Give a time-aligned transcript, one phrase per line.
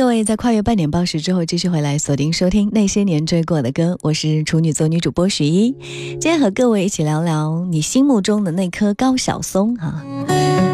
[0.00, 5.72] 各位在跨越半点报时之后继续回来锁定收听那些年追过的歌，我是处女座女主播许一，
[6.12, 10.02] 今天和各位一起聊聊你心目中的那棵高晓松啊、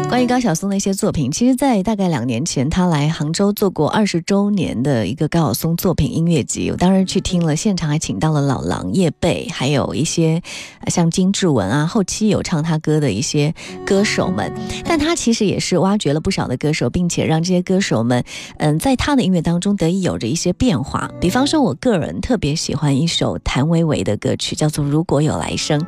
[0.09, 10.41] 关于高晓松的一些作品，其实，在大概两年前，他来杭州做过二十周年的一个高晓松作品音乐集，我当时去听了，现场还请到了老狼、叶蓓，还有一些
[10.87, 13.53] 像金志文啊，后期有唱他歌的一些
[13.85, 14.51] 歌手们。
[14.85, 18.23] 但他其实也是挖掘了不少的歌手，并且让这些歌手们，
[18.59, 21.11] 嗯，在他的音乐当中得以有着一些变化。
[21.19, 25.79] 比方说，我个人特别喜欢一首谭维维的歌曲，叫做《如果有来生》。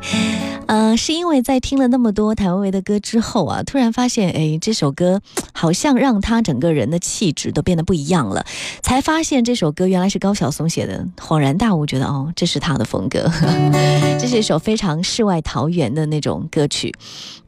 [0.68, 5.22] 呃，是因为在听了那么多谭维维的歌之后啊，突然发现，哎，这首歌
[5.54, 8.46] 好像让他整个人的气质都变得不一样了，
[8.82, 13.32] 才发现这首歌原来是高晓松写的，恍然大悟，觉得哦，这是他的风格。
[14.20, 16.94] 这是一首非常世外桃源的那种歌曲，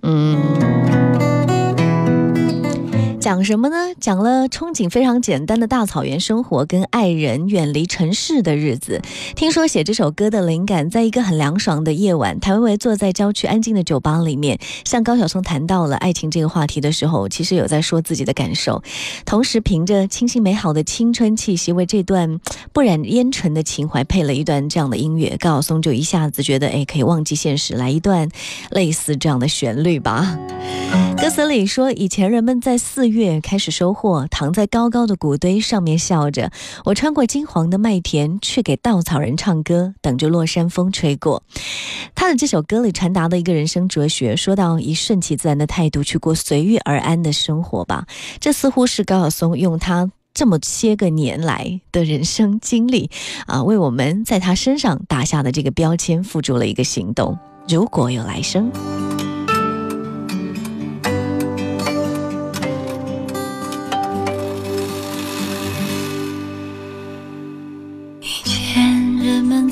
[0.04, 1.41] 嗯。
[3.22, 3.76] 讲什么呢？
[4.00, 9.00] 讲了憧憬非常简单的大草原生活，跟爱人远离城市的日子。
[9.36, 18.82] 听说写这首歌的灵感，在一个很凉爽的夜晚，谭维维坐在郊区安静的酒吧里面，向高晓松谈到了爱情这个话题的时候，其实有在说自己的感受，
[19.24, 22.40] 同时凭着清新美好的青春气息，为这段
[22.74, 25.38] 不染烟尘的情怀配了一段这样的音乐。
[25.40, 28.28] 高晓松就一下子觉得，哎，可以忘记现实，来一段
[28.72, 30.36] 类似这样的旋律吧。
[31.22, 36.52] 歌词里说，以前人们在四月开始收获，躺在高高的谷堆上面笑着。
[36.86, 41.44] 我穿过金黄的麦田，去给稻草人唱歌，等着落山风吹过。
[42.16, 48.06] 他的这首歌里传达的一个人生哲学，说到以顺其自然的态度去过随遇而安的生活吧。
[48.40, 50.10] 这似乎是高晓松用他。
[50.34, 53.12] 这么些个年来的人生经历，
[53.48, 57.38] 啊，为我们在他身上打下的这个标签付诸了一个行动。
[57.68, 58.72] 如果有来生。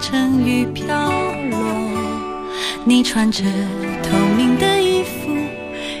[0.00, 0.86] 成雨飘
[1.50, 1.58] 落，
[2.84, 3.44] 你穿着
[4.02, 5.36] 透明的衣服，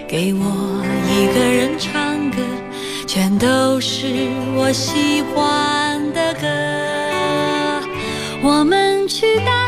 [0.08, 2.38] 给我一个人唱歌，
[3.06, 4.06] 全都是
[4.56, 6.48] 我喜欢的歌。
[8.42, 9.59] 我们去大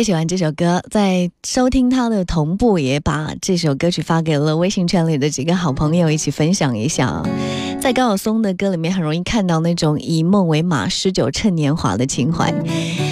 [0.00, 7.22] 别喜欢这首歌，在收听它的同步，也把这首歌曲发给了微信圈里的几个好朋友，一起分享一下。
[7.82, 12.50] 在高晓松的歌里面，很容易看到那种以梦为马、诗酒趁年华的情怀。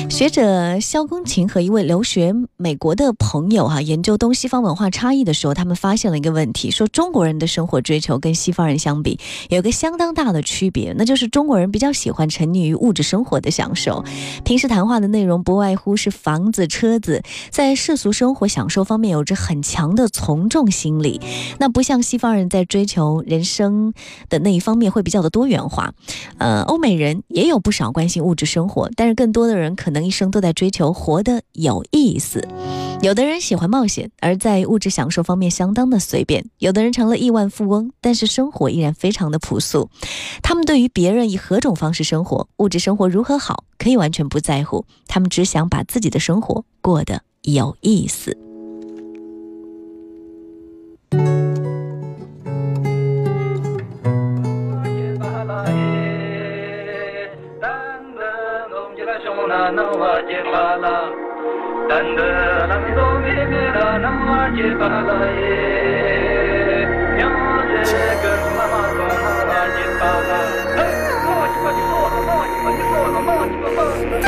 [0.08, 14.02] 学者肖公琴和一位留学美国的朋友哈、研究东西方文化差异的时候，他们发现了一个问题，说中国人的生活追求跟西方人相比，有个相当大的区别，那就是中国人比较喜欢沉溺于物质生活的享受，
[14.44, 21.20] 平时谈话的内容不外乎是房子、车子，在世俗生活享受方面有着很强的从众心理。
[21.60, 23.92] 那不像西方人在追求人生
[24.30, 25.92] 的那一方面会比较的多元化。
[26.38, 32.46] 呃，欧美人也有不少关心物质生活，但是更多的人可能一生都在追求活得有意思。
[33.00, 39.88] 有的人喜欢冒险，而在物质享受方面相当的随便；有的人成了亿万富翁，但是生活依然非常的朴素。
[40.42, 48.36] 他们对于别人以何种方式生活、物质生活如何好，可以完全不在乎，他们只想把自己的生活过得有意思。
[59.48, 60.96] na na wa je pa la.
[61.88, 62.30] Dan de
[62.68, 65.56] la mi do mi mi ra na wa je pa la ye.
[67.20, 67.30] Yo
[67.88, 70.40] je ge ma ma do na wa je pa la.
[70.78, 73.56] Hey mo ji ma ji so na mo ji ma ji so na mo ji
[74.22, 74.27] ma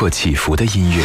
[0.00, 1.04] 过起伏的音乐。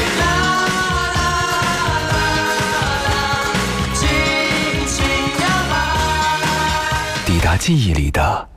[7.26, 8.48] 抵达记忆里的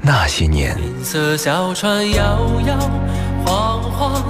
[0.00, 0.78] 那些年。
[0.80, 2.78] 银色小船摇摇
[3.44, 4.22] 晃晃，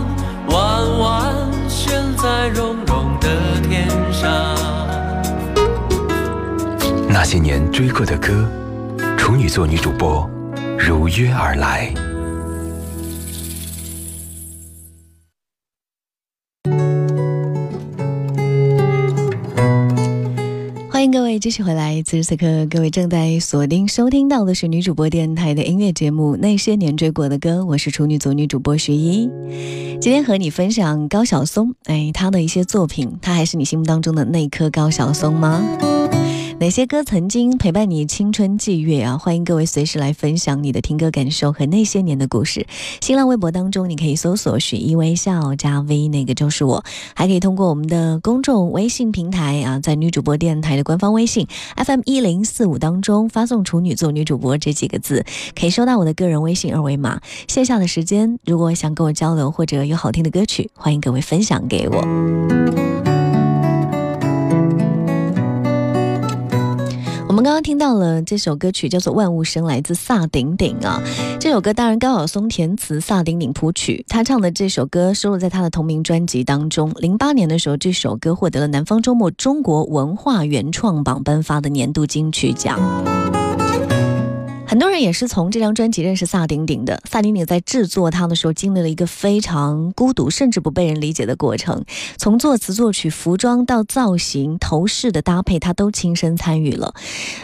[0.48, 1.34] 弯弯
[1.68, 3.28] 悬在绒绒的
[3.68, 4.56] 天上。
[7.10, 8.48] 那些年追过的歌，
[9.18, 10.26] 处女座女主播
[10.78, 11.92] 如约而来。
[21.18, 29.28] 各位继续回来，此时此刻，各位正在锁定收听到的是女主播电台的音乐节目《那些年追过的歌》，我是处女座女主播徐一。
[30.00, 35.60] 今天和你分享高晓松，哎，他的一些作品，他还是你心目当中的那颗高晓松吗？
[36.61, 39.17] 哪些歌曾经陪伴你青春季月啊？
[39.17, 42.67] 欢迎各位随时来分享你的听歌感受和那些年的故事。
[43.00, 46.85] 新浪微博当中，你可以搜索“许一微笑”加 V，那个就是我。
[47.15, 51.47] 还可以通过我们的公众微信平台啊，在女主播电台的官方微信
[51.77, 55.25] FM 一零四五当中发送“处女座女主播”这几个字，
[55.55, 57.21] 可以收到我的个人微信二维码。
[57.47, 63.08] 线下的时间，如果想跟我交流或者有好听的歌曲，欢迎各位分享给我。
[67.28, 70.99] 我们刚刚听到了这首歌曲，叫做《万物生》，来自萨顶顶啊。
[71.38, 74.02] 这首歌当然高晓松填词，萨顶顶谱曲。
[74.08, 76.90] 他唱的这首歌收录在他的同名专辑当中。
[76.97, 82.80] 零八年的时候，这首歌获得了南方周末中国文化原创榜颁发的年度金曲奖。
[84.68, 87.00] 很多人也是从这张专辑认识萨顶顶的。
[87.10, 91.82] 萨顶顶在制作它的时候，经历了一个非常孤独，甚至不被人理解的过程。
[92.18, 96.92] 从作词、作曲、服装到造型、头饰的搭配，他都亲身参与了。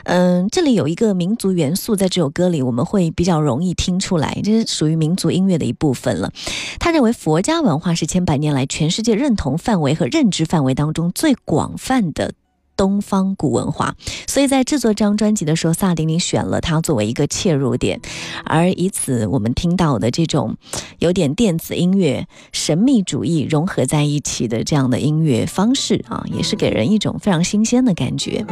[0.03, 6.31] 嗯，这里有一个民族元素在这首歌里，我们会比较容易听出来，这是属于民族音乐的一部分了。
[6.79, 12.35] 他认为佛家文化是千百年来全世界认同范围和认知范围当中最广泛的。
[12.77, 13.95] 东方古文化，
[14.27, 18.01] 所以在制作这张专辑的时候，萨顶顶选了它作为一个切入点，
[18.45, 20.57] 而以此我们听到的这种
[20.99, 28.45] 有点电子音乐、神秘主义融合在一起的这样的音乐方式啊，也是给人一种非常新鲜的感觉。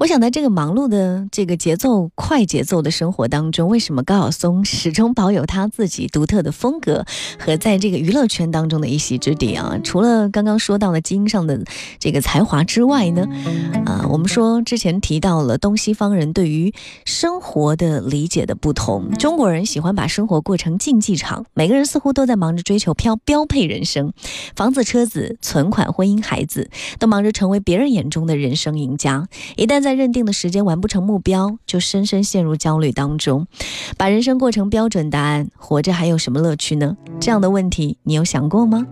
[0.00, 7.04] 我想在这个忙碌的这个节奏快节奏的生活当中，为什么高晓松始终保有他自己独特的风格
[7.38, 9.78] 和在这个娱乐圈当中的一席之地啊？
[9.84, 11.62] 除了刚刚说到的基因上的
[11.98, 13.26] 这个才华之外呢，
[13.84, 16.72] 啊，我们说之前提到了东西方人对于
[17.04, 24.14] 生活的理解的不同，中国人喜欢把生活过成竞技场，每个人似乎都在忙着追求标标配人生，
[24.56, 29.28] 房子、车子、存款、婚姻、孩子，都忙着成为别人眼中的人生赢家。
[29.56, 33.48] 一旦在在认定的时间完不成目标，就深深陷入焦虑当中，
[33.96, 36.96] 把人生过成标准答案，活着还有什么乐趣呢？
[37.20, 38.86] 这样的问题，你有想过吗？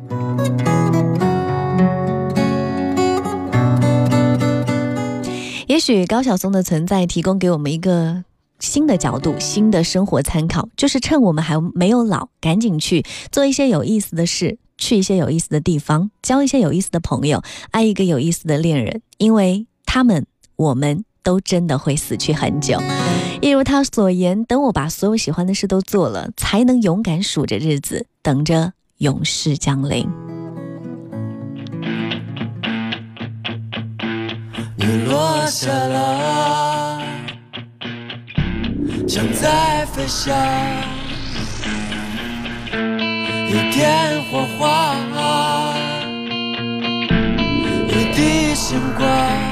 [5.68, 8.24] 也许高晓松的存在提供给我们一个
[8.58, 17.40] 新的角度、新的生活参考，就是趁我们还没有老，赶紧去做一些有意思的事，去一些有意思的地方，交一些有意思的朋友，
[17.70, 20.26] 爱一个有意思的恋人，因为他们。
[20.58, 22.82] 我们都真的会死去很久，
[23.40, 30.08] 一如他所言，等我把所有喜欢的事都做了，才能勇敢数着日子，等着永世降临。
[34.78, 37.06] 雨落下来，
[39.06, 40.36] 像在飞翔，
[43.46, 44.96] 一点火花，
[47.86, 49.47] 一滴星光。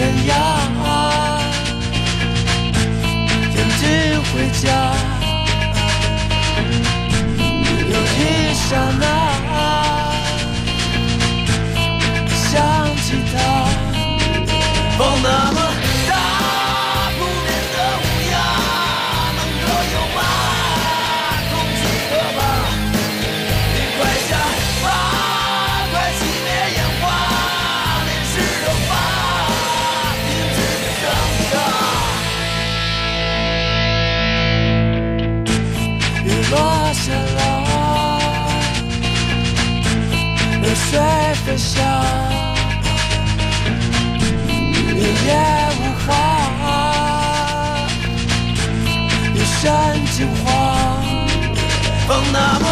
[0.00, 0.32] 天涯，
[3.52, 3.82] 天际
[4.32, 4.64] 回家，
[7.86, 8.18] 有一
[8.54, 8.64] 刹
[8.98, 9.04] 那
[41.50, 41.80] 月下。
[44.94, 45.30] 你也
[45.78, 46.08] 无话
[49.34, 49.60] 一身
[50.12, 50.44] 襟花。
[52.06, 52.66] 风那么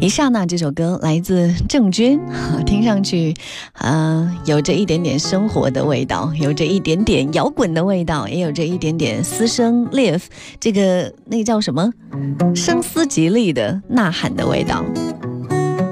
[0.00, 2.18] 一刹那这首歌来自郑钧，
[2.64, 3.34] 听上去，
[3.74, 10.18] 呃，有着一点点生活的味道，有着一点点摇滚的味道，也有着一点点嘶声裂，
[10.58, 11.92] 这个那叫什么，
[12.56, 14.82] 声嘶极厉的呐喊的味道。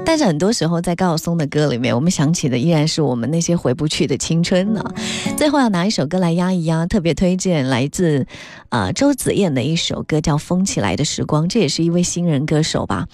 [0.09, 4.83] 但是很多时候，在高晓松的歌里面，我们想起的依然是我们那些回不去的青春呢、
[5.37, 8.25] 最后要拿一首歌来压一压，特别推荐来自
[8.69, 13.07] 啊、呃周子燕的一首歌，叫《疯起来的时光》，这也是一位新人歌手吧。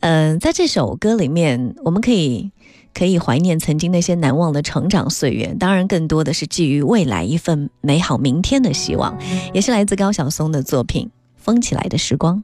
[0.00, 2.50] 嗯、在这首歌里面，我们可以
[2.92, 9.16] 可以怀念曾经那些难忘的成长岁月，当然更多的是寄予未来一份美好明天的希望，
[9.54, 12.38] 也是来自高晓松的作品《疯起来的时光》。